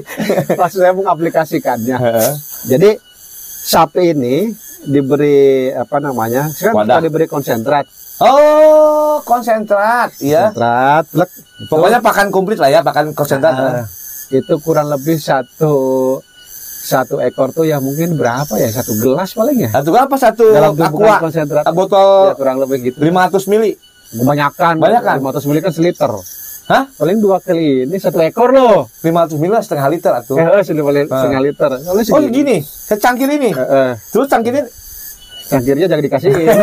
maksud 0.55 0.79
saya 0.79 0.93
mengaplikasikannya. 0.93 1.97
Jadi 2.65 2.89
sapi 3.61 4.15
ini 4.15 4.35
diberi 4.81 5.67
apa 5.69 5.99
namanya? 5.99 6.47
Sekarang 6.47 6.87
kita 6.87 7.03
diberi 7.03 7.27
konsentrat. 7.27 7.85
Oh, 8.21 9.23
konsentrat, 9.23 10.11
ya. 10.19 10.51
Konsentrat, 10.51 11.03
plek. 11.07 11.29
Itu, 11.59 11.67
Pokoknya 11.67 11.99
pakan 11.99 12.27
komplit 12.29 12.59
lah 12.59 12.69
ya, 12.69 12.79
pakan 12.79 13.11
konsentrat. 13.11 13.53
ah, 13.53 13.85
itu 14.29 14.53
kurang 14.61 14.87
lebih 14.87 15.17
satu 15.17 15.73
satu 16.79 17.19
ekor 17.19 17.51
tuh 17.51 17.67
ya 17.67 17.77
mungkin 17.77 18.15
berapa 18.15 18.49
ya? 18.55 18.71
Satu 18.71 18.95
gelas 18.97 19.35
paling 19.35 19.67
ya? 19.67 19.69
Satu 19.69 19.91
apa 19.93 20.15
satu 20.15 20.45
Dalam 20.47 20.73
aqua 20.73 21.19
konsentrat. 21.19 21.63
Ah, 21.67 21.75
botol 21.75 22.31
Ya, 22.31 22.35
kurang 22.35 22.57
lebih 22.57 22.91
gitu. 22.91 22.97
500 22.97 23.45
mili. 23.45 23.75
Kebanyakan. 24.09 24.73
Banyakan? 24.81 25.15
500 25.21 25.45
mili 25.45 25.59
kan 25.61 25.73
seliter. 25.75 26.09
Hah? 26.69 26.85
Paling 26.97 27.17
dua 27.17 27.41
kali 27.41 27.85
ini 27.89 27.97
satu 27.97 28.21
ekor 28.21 28.53
loh. 28.53 28.89
500 29.01 29.37
mili 29.37 29.53
setengah 29.57 29.89
liter 29.89 30.11
atuh. 30.13 30.37
Eh, 30.37 30.45
eh, 30.61 30.81
paling 30.81 31.05
Ah. 31.09 31.17
setengah 31.19 31.41
liter. 31.41 31.69
Soalnya 31.81 32.13
Oh 32.13 32.21
gini, 32.29 32.57
secangkir 32.63 33.29
ini. 33.29 33.49
Eh, 33.53 33.91
Terus 34.09 34.25
cangkir 34.29 34.53
ini 34.53 34.61
cangkirnya 35.49 35.85
jangan 35.85 36.05
dikasihin. 36.05 36.47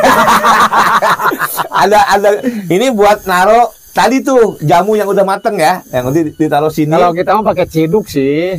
ada 1.84 1.98
ada 2.08 2.28
ini 2.66 2.86
buat 2.90 3.26
naro 3.26 3.70
tadi 3.90 4.20
tuh 4.20 4.56
jamu 4.60 4.94
yang 4.94 5.08
udah 5.08 5.24
mateng 5.24 5.56
ya, 5.56 5.82
yang 5.90 6.08
nanti 6.08 6.30
ditaruh 6.30 6.70
sini. 6.70 6.92
Kalau 6.92 7.12
kita 7.12 7.30
mau 7.32 7.44
pakai 7.44 7.66
ciduk 7.66 8.06
sih, 8.06 8.56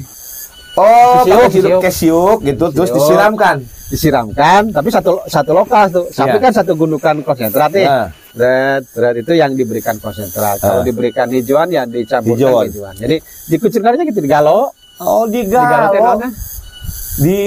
oh, 0.75 1.21
Kesiuk, 1.21 1.37
pakai 1.37 1.49
siduk 1.49 1.69
kesiuk. 1.69 1.81
kesiuk 1.81 2.37
gitu, 2.43 2.65
terus 2.71 2.89
Kesiuk. 2.89 3.07
disiramkan. 3.07 3.57
disiramkan, 3.87 4.67
tapi 4.69 4.91
satu 4.91 5.23
satu 5.23 5.55
lokal 5.55 5.87
tuh. 5.87 6.05
Sapi 6.11 6.35
Iya. 6.35 6.43
kan 6.43 6.51
satu 6.51 6.75
gundukan 6.75 7.23
konsentrat 7.23 7.71
nih. 7.71 7.87
Nah, 7.87 8.11
Red, 8.35 8.83
red 8.93 9.15
itu 9.23 9.33
yang 9.33 9.55
diberikan 9.55 9.95
konsentrat. 9.97 10.59
Kalau 10.59 10.81
Ah. 10.81 10.85
diberikan 10.85 11.25
hijauan 11.25 11.71
ya 11.71 11.87
dicampurkan 11.87 12.35
Hijauan. 12.35 12.65
hijauan. 12.67 12.93
Jadi 12.99 13.15
dikucurkannya 13.47 14.03
gitu 14.05 14.21
oh 14.99 15.23
digalo 15.25 15.63
digalo, 15.65 15.87
tenonnya. 15.89 16.29
di 17.17 17.41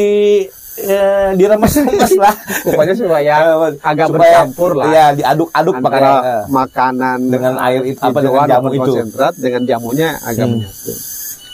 eh, 0.83 1.29
diremes-remes 1.35 2.13
lah. 2.23 2.35
Pokoknya 2.63 2.95
supaya 2.95 3.35
Eh, 3.41 3.73
agak 3.81 4.07
supaya- 4.07 4.23
bercampur 4.45 4.71
lah. 4.75 4.85
Iya, 4.87 5.05
diaduk-aduk 5.15 5.75
pakai 5.77 5.99
antara 5.99 6.13
eh, 6.21 6.43
makanan 6.49 7.19
dengan 7.27 7.55
eh, 7.55 7.67
air 7.67 7.83
itu- 7.87 8.01
apa, 8.01 8.19
dengan 8.19 8.47
jamu 8.47 8.69
itu. 8.69 8.81
konsentrat 8.81 9.35
dengan 9.37 9.63
jamunya 9.65 10.09
agak 10.21 10.45
Hmm. 10.45 10.55
menyatu. 10.59 10.93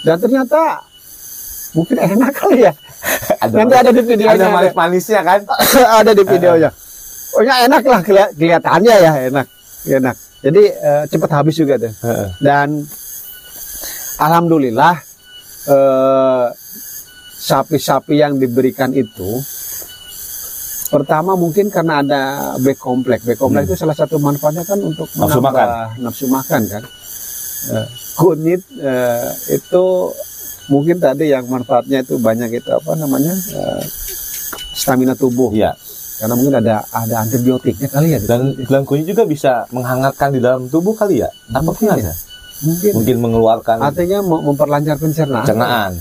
Dan 0.02 0.16
ternyata 0.18 0.60
mungkin 1.72 1.96
enak 1.98 2.32
kali 2.32 2.58
ya. 2.62 2.72
ada 3.42 3.52
Nanti 3.54 3.74
ada 3.76 3.90
di 3.90 4.02
videonya. 4.02 4.36
ada 4.36 4.46
manis-manisnya 4.50 5.20
kan. 5.20 5.40
ada 6.00 6.12
di 6.12 6.24
videonya. 6.24 6.70
Oh 7.32 7.42
ya 7.42 7.54
enak 7.62 7.82
lah 7.82 8.00
keli- 8.00 8.32
kelihatannya 8.32 8.94
ya 8.96 9.12
enak, 9.28 9.46
enak. 9.84 10.16
Jadi 10.40 10.62
eh, 10.68 11.02
cepat 11.06 11.30
habis 11.34 11.54
juga 11.54 11.74
tuh. 11.76 11.92
Dan 12.38 12.80
alhamdulillah 14.16 14.94
eh, 15.66 16.46
sapi-sapi 17.46 18.18
yang 18.18 18.34
diberikan 18.36 18.90
itu 18.90 19.38
pertama 20.86 21.34
mungkin 21.34 21.66
karena 21.66 21.98
ada 21.98 22.22
B 22.56 22.74
kompleks. 22.74 23.22
B 23.22 23.34
kompleks 23.34 23.66
itu 23.68 23.76
salah 23.76 23.94
satu 23.94 24.18
manfaatnya 24.18 24.62
kan 24.62 24.78
untuk 24.80 25.06
Hmm. 25.08 25.26
Nafsu 25.26 25.38
menambah 25.40 25.68
nafsu 26.00 26.24
makan 26.26 26.62
kan. 26.64 26.82
Eh, 27.66 27.86
kunyit 28.16 28.62
eh, 28.76 29.26
itu 29.52 29.84
mungkin 30.66 30.96
tadi 30.96 31.24
yang 31.28 31.46
manfaatnya 31.46 32.00
itu 32.00 32.14
banyak 32.16 32.50
itu 32.52 32.70
apa 32.70 32.94
namanya 32.94 33.34
eh, 33.34 33.82
stamina 34.72 35.14
tubuh 35.14 35.50
Iya. 35.50 35.74
karena 36.16 36.34
mungkin 36.34 36.54
ada 36.56 36.80
ada 36.88 37.16
antibiotiknya 37.20 37.86
kali 37.86 38.08
ya 38.08 38.20
Dan 38.22 38.40
dan 38.62 38.82
kunyit 38.82 39.06
juga 39.06 39.22
bisa 39.24 39.66
menghangatkan 39.68 40.30
di 40.30 40.40
dalam 40.40 40.66
tubuh 40.66 40.94
kali 40.94 41.18
ya. 41.18 41.30
Apa 41.50 41.66
Mungkin 41.66 41.86
mungkin 41.88 42.04
ya. 42.04 42.14
mungkin 42.62 42.90
Mungkin 42.94 43.16
mengeluarkan 43.20 43.76
artinya 43.80 44.18
mem- 44.20 44.44
memperlancar 44.44 44.96
pencernaan 44.96 45.44
pencernaan. 45.44 45.92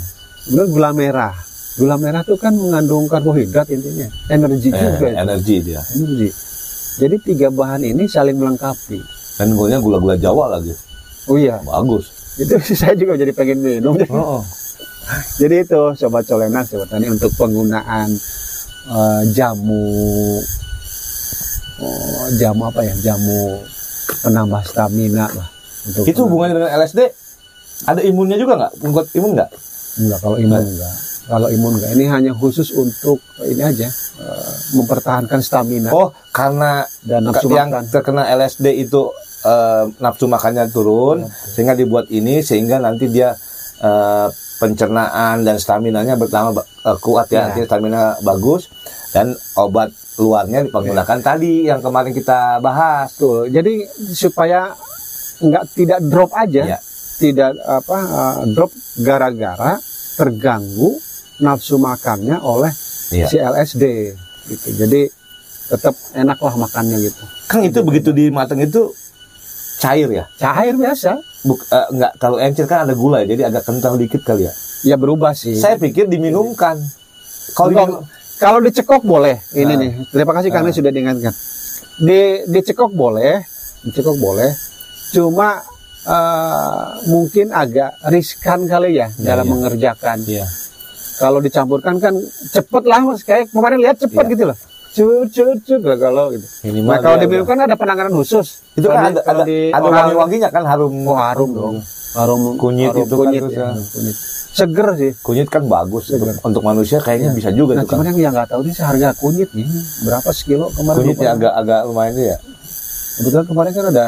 Kemudian 0.45 0.69
gula 0.69 0.89
merah 0.91 1.33
gula 1.75 1.95
merah 1.95 2.21
itu 2.21 2.35
kan 2.35 2.53
mengandung 2.53 3.05
karbohidrat 3.05 3.67
intinya 3.67 4.07
energi 4.27 4.69
Eh, 4.69 4.77
juga 4.77 5.07
itu. 5.07 5.17
energi 5.17 5.55
dia. 5.61 5.81
energi 5.91 6.29
jadi 6.95 7.15
tiga 7.19 7.47
bahan 7.49 7.81
ini 7.83 8.05
saling 8.05 8.33
melengkapi 8.33 9.03
Dan 9.35 9.51
gulanya 9.51 9.77
gula-gula 9.77 10.15
Jawa 10.15 10.47
lagi. 10.49 10.71
oh 11.25 11.35
iya 11.35 11.59
Bagus. 11.59 12.07
itu 12.37 12.55
saya 12.79 12.93
juga 12.93 13.15
jadi 13.15 13.31
pengen 13.31 13.59
minum 13.59 13.99
Oh, 14.07 14.39
jadi 15.41 15.61
itu 15.61 15.81
sobat 15.93 16.23
colenak 16.23 16.63
sobat 16.63 16.87
tani 16.87 17.07
untuk 17.07 17.29
penggunaan 17.33 18.07
eh, 18.87 19.21
jamu 19.31 19.83
oh, 21.77 21.99
jamu 22.33 22.61
apa 22.65 22.81
ya 22.81 22.93
jamu 23.03 23.59
penambah 24.21 24.61
stamina 24.63 25.27
lah 25.27 25.47
untuk 25.85 26.01
Itu 26.03 26.25
hubungannya 26.25 26.55
dengan 26.55 26.71
LSD? 26.77 26.99
Ada 27.85 28.01
imunnya 28.01 28.37
juga 28.37 28.57
nggak? 28.57 28.73
Menguat 28.79 29.05
imun 29.13 29.31
nggak? 29.35 29.49
Enggak, 29.97 30.19
kalau 30.19 30.37
imun 30.37 30.61
enggak. 30.61 30.93
Kalau 31.25 31.47
imun 31.47 31.71
enggak. 31.73 31.91
Ini 31.93 32.05
hanya 32.09 32.31
khusus 32.31 32.69
untuk 32.71 33.17
ini 33.41 33.61
aja 33.61 33.87
eh, 34.17 34.49
mempertahankan 34.73 35.39
stamina 35.39 35.89
Oh, 35.89 36.11
karena 36.29 36.83
dan 37.01 37.23
nafsu 37.23 37.47
yang 37.49 37.69
makan. 37.69 37.83
terkena 37.89 38.23
LSD 38.29 38.65
itu 38.77 39.09
eh, 39.41 39.83
nafsu 39.97 40.25
makannya 40.25 40.67
turun, 40.69 41.23
sehingga 41.25 41.73
dibuat 41.73 42.07
ini 42.09 42.39
sehingga 42.39 42.77
nanti 42.77 43.07
dia 43.07 43.33
eh, 43.79 44.27
pencernaan 44.55 45.41
dan 45.41 45.55
stamina-nya 45.55 46.15
bertambah 46.15 46.59
eh, 46.61 46.97
kuat 46.99 47.27
ya, 47.27 47.33
Ya. 47.33 47.43
artinya 47.49 47.67
stamina 47.67 48.01
bagus 48.21 48.67
dan 49.09 49.31
obat 49.55 49.89
luarnya 50.15 50.63
dipergunakan 50.63 51.19
tadi 51.21 51.65
yang 51.65 51.79
kemarin 51.79 52.11
kita 52.11 52.59
bahas. 52.59 53.11
Betul. 53.13 53.47
Jadi 53.49 53.73
supaya 54.11 54.71
enggak 55.37 55.63
tidak 55.71 55.99
drop 56.03 56.31
aja, 56.31 56.63
Ya. 56.65 56.79
Tidak 57.15 57.55
apa 57.63 57.98
eh, 58.00 58.36
drop 58.51 58.72
gara-gara 59.00 59.79
terganggu 60.15 60.95
nafsu 61.38 61.75
makannya 61.75 62.39
oleh 62.39 62.72
Iya. 63.05 63.27
si 63.29 63.38
LSD 63.38 63.84
gitu. 64.45 64.67
Jadi 64.81 65.01
tetap 65.65 65.93
enak 66.13 66.38
lah 66.38 66.55
makannya 66.57 66.98
gitu. 67.00 67.24
Kan 67.45 67.62
itu 67.62 67.79
begitu 67.81 68.10
dimateng 68.10 68.60
itu 68.60 68.89
cair 69.77 70.10
ya. 70.10 70.25
Cair 70.36 70.74
biasa. 70.74 71.22
Buk, 71.43 71.62
eh, 71.62 71.86
enggak 71.93 72.12
kalau 72.17 72.41
encer 72.41 72.65
kan 72.65 72.89
ada 72.89 72.98
gula 72.98 73.22
ya, 73.22 73.38
jadi 73.38 73.53
agak 73.53 73.63
kental 73.63 73.93
dikit 73.95 74.25
kali 74.25 74.50
ya. 74.50 74.53
Ya 74.84 74.95
berubah 74.98 75.38
sih. 75.38 75.53
Saya 75.53 75.77
pikir 75.77 76.10
diminumkan. 76.10 76.81
Kalau 77.53 77.69
diminum, 77.69 78.01
kalau 78.38 78.60
dicekok 78.60 79.05
boleh. 79.05 79.38
Ini 79.53 79.69
Nah. 79.69 79.77
nih. 79.77 79.91
Terima 80.10 80.34
kasih 80.34 80.50
karena 80.50 80.69
Nah. 80.69 80.77
sudah 80.77 80.89
diingatkan. 80.89 81.34
Di 81.95 82.22
dicekok 82.50 82.91
boleh, 82.91 83.45
dicekok 83.84 84.17
boleh. 84.17 84.50
Cuma 85.13 85.62
eh, 86.07 86.83
mungkin 87.05 87.50
agak 87.50 87.97
riskan 88.05 88.65
kali 88.65 88.95
ya, 88.95 89.09
Ya, 89.13 89.33
dalam 89.33 89.45
ya. 89.45 89.51
mengerjakan. 89.51 90.17
Iya. 90.24 90.45
Kalau 91.15 91.39
dicampurkan 91.39 91.95
kan 91.97 92.13
cepet 92.50 92.83
lah, 92.83 93.00
Mas. 93.01 93.21
Kayak 93.21 93.47
kemarin 93.50 93.79
lihat 93.79 93.97
cepet 93.97 94.19
Iya. 94.21 94.31
gitu 94.31 94.43
loh. 94.45 94.57
Cut, 94.91 95.27
cut, 95.29 95.57
cut 95.62 95.81
lah 95.81 95.97
kalau 95.97 96.25
gitu. 96.29 96.47
Minimal 96.63 96.88
Nah, 96.88 97.00
kalau 97.00 97.15
dia 97.17 97.24
diminumkan 97.25 97.57
ada 97.62 97.75
penanganan 97.75 98.13
khusus. 98.13 98.63
itu 98.74 98.85
kan 98.85 99.09
ada 99.09 99.19
kalau 99.21 99.43
ada, 99.43 99.50
di 99.50 99.57
ada 99.69 99.83
wangi-wanginya 99.83 100.50
kan 100.50 100.63
harum 100.63 100.93
Oh, 101.03 101.15
harum 101.15 101.50
dong. 101.51 101.75
Harum 102.13 102.55
Kunyit 102.55 102.89
harum 102.89 103.03
itu 103.03 103.12
kan 103.12 103.19
kunyit, 103.21 103.41
terus 103.41 103.53
ya. 103.53 103.63
ya. 103.65 103.71
Kunyit. 103.75 104.17
seger 104.55 104.88
sih. 104.95 105.12
Kunyit 105.19 105.47
kan 105.50 105.63
bagus 105.65 106.07
untuk, 106.09 106.31
Segar. 106.31 106.47
untuk 106.47 106.63
manusia 106.63 106.97
kayaknya 106.97 107.27
Iya. 107.29 107.35
bisa 107.35 107.50
juga 107.51 107.75
Nah, 107.75 107.83
tuh 107.83 107.88
Kang. 107.89 108.00
cuman 108.00 108.05
yang 108.07 108.19
yang 108.21 108.33
nggak 108.33 108.50
tahu 108.50 108.62
ini 108.62 108.71
harga 108.74 109.09
kunyit 109.13 109.50
nih 109.51 109.67
berapa 110.01 110.29
sekilo 110.31 110.65
kemarin? 110.71 111.00
Kunyitnya 111.01 111.29
lupa. 111.29 111.35
agak-agak 111.38 111.79
lumayan 111.85 112.15
ya. 112.15 112.38
Kebetulan 113.15 113.45
kemarin 113.48 113.72
kan 113.72 113.86
ada 113.89 114.07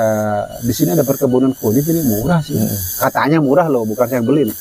di 0.60 0.74
sini 0.76 0.92
ada 0.92 1.08
perkebunan 1.08 1.56
kunyit 1.56 1.88
ini 1.88 2.04
murah 2.04 2.44
sih. 2.44 2.60
Mm-mm. 2.60 2.76
Katanya 3.00 3.40
murah 3.40 3.72
loh, 3.72 3.88
bukan 3.88 4.04
saya 4.04 4.20
yang 4.20 4.28
beli. 4.28 4.44
nih. 4.52 4.58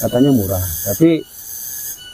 Katanya 0.00 0.30
murah. 0.32 0.64
Tapi 0.88 1.20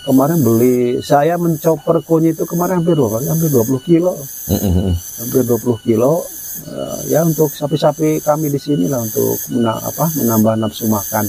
kemarin 0.03 0.39
beli 0.43 0.99
saya 0.99 1.39
mencoper 1.39 2.03
kunyit 2.03 2.35
itu 2.35 2.45
kemarin 2.45 2.83
hampir 2.83 2.99
berapa? 2.99 3.23
Hampir 3.23 3.49
20 3.49 3.79
kilo. 3.81 4.19
Mm-mm. 4.51 4.91
Hampir 5.23 5.43
20 5.47 5.87
kilo. 5.87 6.27
Eh, 6.59 7.15
ya 7.15 7.23
untuk 7.23 7.47
sapi-sapi 7.47 8.19
kami 8.19 8.51
di 8.51 8.59
sini 8.59 8.91
lah 8.91 8.99
untuk 8.99 9.39
mena- 9.55 9.79
apa, 9.79 10.11
menambah 10.19 10.59
nafsu 10.59 10.91
makan, 10.91 11.23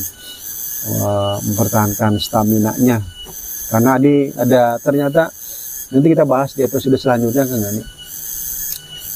eh, 0.89 1.35
mempertahankan 1.45 2.17
stamina-nya. 2.17 2.97
Karena 3.69 4.01
di 4.01 4.33
ada 4.33 4.81
ternyata 4.81 5.29
nanti 5.93 6.07
kita 6.09 6.25
bahas 6.25 6.57
di 6.57 6.65
episode 6.65 6.97
selanjutnya 6.97 7.45
kan 7.45 7.61
Gani. 7.61 7.98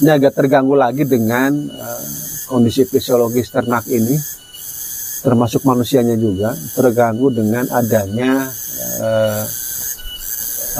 Ini 0.01 0.09
agak 0.09 0.33
terganggu 0.33 0.73
lagi 0.73 1.05
dengan 1.05 1.53
eh, 1.69 2.03
kondisi 2.49 2.81
fisiologis 2.89 3.53
ternak 3.53 3.85
ini, 3.85 4.17
termasuk 5.21 5.61
manusianya 5.69 6.17
juga 6.17 6.57
terganggu 6.73 7.29
dengan 7.29 7.69
adanya 7.69 8.49
eh, 9.03 9.43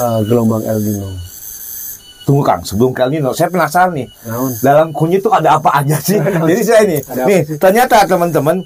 eh, 0.01 0.20
gelombang 0.25 0.65
El 0.65 0.79
Nino. 0.82 1.10
Tunggu 2.24 2.39
Kang, 2.39 2.63
sebelum 2.63 2.96
ke 2.96 3.03
El 3.05 3.20
Nino, 3.20 3.36
saya 3.36 3.51
penasaran 3.51 3.93
nih. 3.93 4.08
Naon? 4.25 4.50
Dalam 4.63 4.88
kunyit 4.96 5.22
tuh 5.22 5.36
ada 5.36 5.62
apa 5.62 5.70
aja 5.77 6.00
sih? 6.00 6.17
Jadi 6.50 6.62
saya 6.65 6.82
ini, 6.88 6.98
Ada 7.03 7.24
nih 7.29 7.41
ternyata 7.62 7.96
teman-teman, 8.10 8.65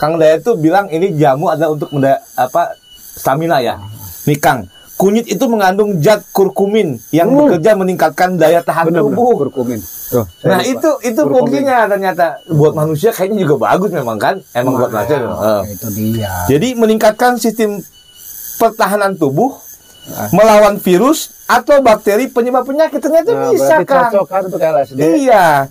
Kang 0.00 0.18
Daya 0.18 0.42
tuh 0.42 0.58
bilang 0.58 0.90
ini 0.90 1.14
jamu 1.14 1.52
adalah 1.52 1.78
untuk 1.78 1.92
menda, 1.94 2.18
apa 2.34 2.74
stamina 3.14 3.62
ya. 3.62 3.78
Nih 4.26 4.40
Kang, 4.42 4.66
kunyit 5.02 5.26
itu 5.26 5.44
mengandung 5.44 5.98
zat 5.98 6.22
kurkumin 6.30 7.02
yang 7.10 7.26
Hmm. 7.26 7.50
bekerja 7.50 7.74
meningkatkan 7.74 8.38
daya 8.38 8.62
tahan 8.62 8.86
Benar, 8.86 9.02
tubuh. 9.02 9.34
kurkumin. 9.42 9.82
Tuh, 9.82 10.22
Nah 10.44 10.60
lupa. 10.60 10.70
itu 10.70 10.90
itu 11.02 11.20
fungsinya 11.20 11.90
ternyata 11.90 12.26
buat 12.46 12.70
manusia 12.72 13.10
kayaknya 13.10 13.42
juga 13.42 13.66
bagus 13.66 13.90
memang 13.90 14.14
kan, 14.14 14.38
emang 14.52 14.78
buat 14.78 14.94
manusia. 14.94 15.18
Eh. 15.18 15.62
itu 15.74 15.86
dia. 15.90 16.32
Jadi 16.46 16.78
meningkatkan 16.78 17.34
sistem 17.36 17.82
pertahanan 18.56 19.18
tubuh 19.18 19.58
Ah. 20.04 20.26
melawan 20.30 20.78
virus 20.78 21.30
atau 21.46 21.78
bakteri 21.78 22.26
penyebab 22.26 22.62
penyakit 22.62 22.98
ternyata 22.98 23.30
Nah, 23.32 23.50
bisa 23.50 23.82
kan. 23.82 24.10
cocok 24.10 24.26
kan. 24.28 24.42
Iya. 24.94 25.70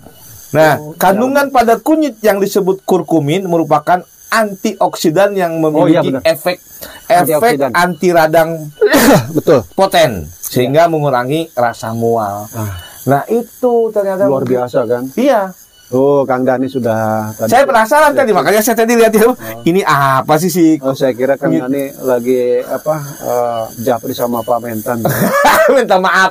Nah, 0.52 0.74
Oh, 0.78 0.92
kandungan 0.98 1.48
pada 1.48 1.76
kunyit 1.78 2.20
yang 2.20 2.40
disebut 2.40 2.84
kurkumin 2.84 3.44
merupakan 3.44 4.04
antioksidan 4.32 5.36
yang 5.36 5.60
Oh, 5.60 5.86
iya, 5.86 6.00
memiliki 6.00 6.10
efek 6.24 6.58
efek 7.06 7.60
anti 7.70 8.10
radang 8.10 8.72
Betul. 9.36 9.68
poten 9.72 10.26
sehingga 10.42 10.88
mengurangi 10.88 11.52
rasa 11.54 11.92
mual. 11.92 12.48
Ah, 12.52 12.90
Nah, 13.02 13.26
itu 13.26 13.90
ternyata 13.90 14.30
luar 14.30 14.46
biasa 14.46 14.86
kan. 14.86 15.10
Iya. 15.16 15.50
Tuh, 15.90 16.22
Kang 16.24 16.46
Dani 16.46 16.70
sudah 16.70 17.34
tadi. 17.34 17.50
Saya 17.50 17.66
penasaran 17.66 18.14
tadi 18.14 18.30
makanya 18.32 18.62
saya 18.62 18.78
tadi 18.78 18.94
lihat 18.94 19.10
itu. 19.12 19.28
Ini 19.66 19.82
apa 19.84 20.38
sih 20.38 20.48
si 20.48 20.78
Oh, 20.80 20.94
saya 20.94 21.12
kira 21.12 21.34
Kang. 21.34 21.50
Dani 21.50 21.92
lagi 22.00 22.62
apa 22.62 22.96
eh, 23.20 23.64
japri 23.82 24.14
sama 24.14 24.40
Pak 24.40 24.60
Mentan. 24.62 25.02
minta 25.76 25.98
maaf. 25.98 26.30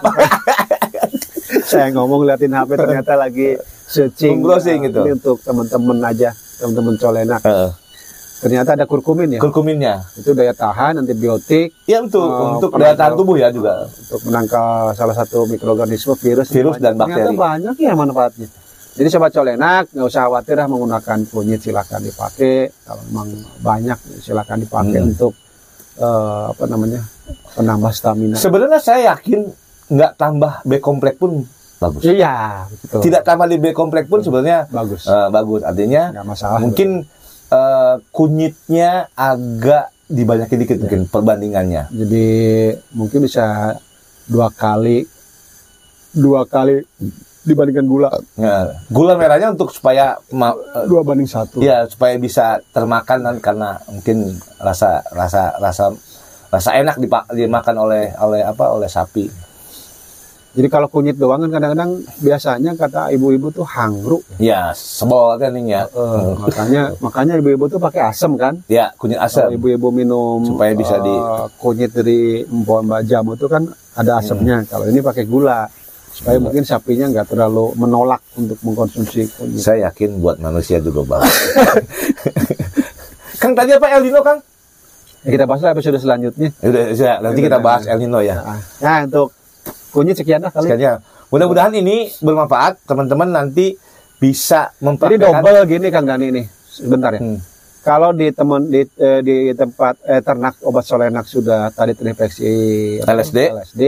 saya 1.71 1.91
ngomong 1.91 2.23
liatin 2.23 2.55
HP 2.55 2.71
ternyata 2.73 3.19
lagi 3.19 3.59
searching. 3.85 4.39
Browsing 4.39 4.87
gitu. 4.87 5.03
Ini 5.03 5.13
untuk 5.13 5.43
teman-teman 5.43 5.99
aja, 6.07 6.31
teman-teman 6.57 6.95
colenak. 6.97 7.41
Heeh. 7.43 7.71
Ternyata 8.41 8.73
ada 8.73 8.85
kurkumin 8.85 9.29
ya. 9.31 9.39
Kurkuminnya. 9.39 10.01
Itu 10.15 10.33
daya 10.33 10.51
tahan, 10.51 10.97
antibiotik, 10.97 11.77
Ya 11.85 12.01
betul 12.01 12.25
Oh, 12.25 12.57
untuk 12.57 12.73
daya 12.75 12.93
tahan 12.95 13.13
tubuh 13.13 13.37
ya 13.37 13.49
juga. 13.49 13.85
untuk 13.87 14.21
menangkal 14.25 14.91
salah 14.93 15.13
satu 15.15 15.45
mikroorganisme 15.45 16.17
virus 16.17 16.49
Virus 16.49 16.77
dan 16.77 16.97
Ternyata 16.97 17.21
bakteri. 17.23 17.37
banyak 17.37 17.75
ya 17.79 17.93
manfaatnya 17.93 18.49
jadi 18.91 19.07
sobat 19.09 19.31
colenak 19.31 19.87
nggak 19.89 20.03
usah 20.05 20.27
khawatir 20.27 20.57
lah 20.57 20.67
menggunakan 20.67 21.19
kunyit 21.27 21.63
silakan 21.63 22.03
dipakai 22.03 22.57
kalau 22.83 23.01
memang 23.07 23.29
banyak 23.61 23.95
silakan 24.19 24.59
dipakai 24.59 24.99
Hmm. 24.99 25.11
untuk 25.11 25.33
eh, 25.95 26.45
apa 26.49 26.65
namanya 26.67 27.01
penambah 27.55 27.93
stamina 27.93 28.35
Sebenarnya 28.35 28.77
saya 28.79 29.15
yakin 29.15 29.47
nggak 29.87 30.13
tambah 30.17 30.53
B 30.65 30.81
komplek 30.81 31.17
pun 31.17 31.47
bagus. 31.77 32.03
iya 32.03 32.67
betul 32.67 33.01
Tidak 33.01 33.23
tambah 33.23 33.47
di 33.47 33.57
B 33.57 33.71
komplek 33.71 34.05
pun 34.05 34.21
sebenarnya 34.21 34.67
bagus 34.67 35.05
eh, 35.05 35.29
bagus. 35.31 35.61
Artinya 35.63 36.03
nggak 36.11 36.27
masalah 36.27 36.59
mungkin 36.59 37.07
eh, 37.51 37.95
kunyitnya 38.11 38.91
agak 39.13 39.91
dibanyakin 40.07 40.59
dikit 40.59 40.77
Ya. 40.77 40.83
mungkin 40.83 41.03
perbandingannya. 41.07 41.83
jadi 41.89 42.27
mungkin 42.93 43.23
bisa 43.23 43.79
dua 44.27 44.49
kali 44.49 45.07
dua 46.11 46.43
kali 46.45 46.83
dibandingkan 47.41 47.87
gula 47.87 48.11
Ya, 48.35 48.75
gula 48.87 49.15
merahnya 49.15 49.51
untuk 49.51 49.71
supaya 49.71 50.19
ma- 50.31 50.53
eh, 50.53 50.85
dua 50.85 51.01
banding 51.01 51.27
satu 51.27 51.59
ya 51.59 51.87
supaya 51.87 52.15
bisa 52.17 52.59
termakan 52.69 53.23
kan 53.23 53.37
karena 53.41 53.71
mungkin 53.87 54.35
rasa 54.59 55.01
rasa 55.09 55.55
rasa 55.57 55.95
rasa 56.49 56.71
enak 56.75 56.99
dipa- 56.99 57.31
dimakan 57.31 57.77
oleh 57.81 58.11
oleh 58.17 58.43
apa 58.43 58.65
oleh 58.69 58.87
sapi. 58.87 59.31
Jadi 60.51 60.67
kalau 60.67 60.87
kunyit 60.87 61.15
doang 61.15 61.39
kan 61.41 61.51
kadang-kadang 61.53 61.91
biasanya 62.19 62.75
kata 62.75 63.11
ibu-ibu 63.11 63.51
tuh 63.51 63.63
hangru 63.63 64.19
Ya 64.37 64.71
sebol 64.73 65.37
kan 65.37 65.53
ini 65.53 65.71
ya. 65.71 65.87
Eh, 65.87 66.31
makanya 66.37 66.83
makanya 66.99 67.35
ibu-ibu 67.37 67.65
tuh 67.67 67.79
pakai 67.79 68.03
asam 68.07 68.35
kan 68.35 68.59
Ya 68.67 68.91
kunyit 68.95 69.17
kalau 69.17 69.47
asam. 69.47 69.55
ibu-ibu 69.55 69.89
minum 69.91 70.43
Supaya 70.45 70.75
bisa 70.75 70.99
di- 70.99 71.07
eh, 71.09 71.47
kunyit 71.57 71.91
dari 71.93 72.19
empon 72.43 72.83
jamu 73.05 73.33
itu 73.33 73.47
kan 73.47 73.63
ada 73.93 74.19
asamnya 74.19 74.63
kalau 74.65 74.85
ini 74.85 74.99
pakai 75.01 75.23
gula 75.25 75.71
supaya 76.11 76.37
Gula. 76.37 76.45
mungkin 76.45 76.63
sapinya 76.65 77.07
nggak 77.09 77.27
terlalu 77.29 77.71
menolak 77.77 78.19
untuk 78.35 78.59
mengkonsumsi 78.61 79.31
kunyit 79.33 79.61
Saya 79.61 79.87
yakin 79.87 80.19
buat 80.19 80.37
manusia 80.37 80.79
juga 80.79 81.07
bagus. 81.09 81.31
Kang 83.37 83.55
tadi 83.55 83.71
apa 83.71 83.87
El 83.91 84.03
Nino 84.05 84.21
Kang? 84.21 84.39
Ya, 85.21 85.31
kita 85.31 85.45
bahas 85.45 85.61
episode 85.63 85.97
selanjutnya 85.97 86.49
Ya 86.55 86.67
Udah, 86.67 86.83
sudah. 86.91 87.17
nanti 87.21 87.41
kita 87.41 87.59
bahas 87.59 87.85
El 87.85 88.01
Nino 88.01 88.19
ya. 88.19 88.37
nah, 88.37 88.59
nah, 88.81 88.99
untuk 89.05 89.31
kunyit 89.91 90.15
sekian 90.15 90.41
lah 90.41 90.49
kali 90.49 90.67
Sekiannya. 90.67 91.03
Mudah-mudahan 91.29 91.75
ini 91.75 92.11
bermanfaat. 92.17 92.83
Teman-teman 92.85 93.29
nanti 93.29 93.75
bisa 94.17 94.69
jadi 94.69 94.85
mempraktekkan. 94.85 95.41
double 95.41 95.61
gini 95.67 95.87
kang 95.89 96.05
Dani 96.05 96.27
nih 96.31 96.47
sebentar 96.67 97.11
ya 97.11 97.21
Hmm. 97.21 97.41
kalau 97.81 98.13
di 98.13 98.29
teman 98.29 98.69
di, 98.69 98.85
eh, 98.85 99.21
di 99.21 99.37
tempat 99.51 99.97
eh, 100.03 100.21
ternak 100.21 100.61
obat 100.61 100.85
solenak 100.85 101.25
sudah 101.25 101.69
tadi 101.71 101.93
terinfeksi 101.93 102.53
LSD. 103.01 103.39
LSD 103.51 103.83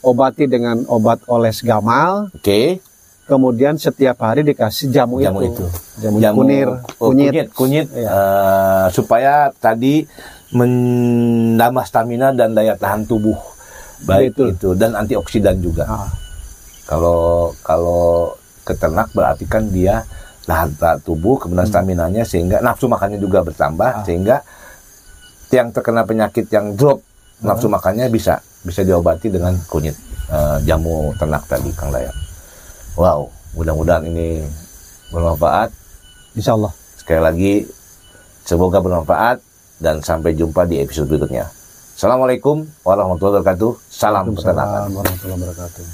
obati 0.00 0.48
dengan 0.48 0.80
obat 0.86 1.20
oles 1.26 1.60
gamal 1.60 2.32
Oke. 2.32 2.80
kemudian 3.22 3.76
setiap 3.76 4.16
hari 4.18 4.40
dikasih 4.42 4.88
jamu, 4.88 5.20
Jamu 5.20 5.44
itu, 5.44 5.60
itu. 5.60 5.64
jamu, 6.00 6.16
Jamu 6.18 6.36
kunir 6.40 6.68
oh, 6.96 7.12
kunyit, 7.12 7.28
kunyit, 7.28 7.46
kunyit, 7.52 7.86
Iya. 7.92 8.08
eh, 8.08 8.86
supaya 8.90 9.34
tadi 9.54 10.08
menambah 10.50 11.84
stamina 11.84 12.32
dan 12.32 12.52
daya 12.52 12.74
tahan 12.74 13.04
tubuh 13.04 13.36
baik 14.02 14.30
Betul. 14.32 14.48
itu 14.52 14.68
dan 14.74 14.94
antioksidan 14.94 15.56
juga. 15.58 15.84
Ah, 15.84 16.08
Kalau 16.84 17.50
kalau 17.60 18.34
keternak 18.60 19.10
berarti 19.10 19.44
kan 19.44 19.66
dia 19.66 20.02
tahan 20.42 20.74
tubuh 21.00 21.38
kemudian 21.38 21.62
staminanya 21.62 22.22
sehingga 22.22 22.58
nafsu 22.58 22.86
makannya 22.86 23.16
juga 23.16 23.40
bertambah 23.40 23.90
Hmm. 23.92 24.00
Ah. 24.00 24.04
sehingga 24.04 24.36
yang 25.48 25.70
terkena 25.70 26.02
penyakit 26.02 26.46
yang 26.48 26.74
drop 26.74 26.98
nafsu 27.40 27.66
Hmm. 27.66 27.78
makannya 27.78 28.06
bisa 28.08 28.38
bisa 28.60 28.82
diobati 28.82 29.28
dengan 29.28 29.54
kunyit 29.64 29.94
eh, 30.26 30.58
jamu 30.64 31.10
ternak 31.16 31.42
tadi 31.44 31.70
Kang 31.72 31.90
Dayak. 31.90 32.14
Wow, 32.94 33.26
mudah-mudahan 33.52 34.04
ini 34.04 34.42
bermanfaat. 35.08 35.70
insya 36.32 36.54
Allah 36.54 36.70
Sekali 36.96 37.18
lagi 37.20 37.52
semoga 38.40 38.78
bermanfaat 38.78 39.38
dan 39.78 39.98
sampai 39.98 40.30
jumpa 40.32 40.62
di 40.64 40.78
episode 40.78 41.06
berikutnya. 41.06 41.46
Assalamualaikum 42.00 42.64
warahmatullahi 42.80 43.44
wabarakatuh. 43.44 43.76
Salam 43.92 44.32
peternakan. 44.32 44.88
Warahmatullahi 44.88 45.52
wabarakatuh 45.52 45.84